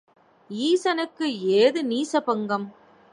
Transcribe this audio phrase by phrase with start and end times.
[0.49, 1.25] ஈசனுக்கு
[1.39, 2.67] ஏது நீச பங்கம்?